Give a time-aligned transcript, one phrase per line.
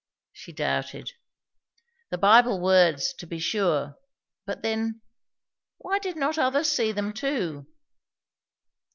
[0.33, 1.11] She doubted.
[2.09, 3.99] The Bible words, to be sure,
[4.47, 5.01] but then,
[5.77, 7.67] why did not others see them too?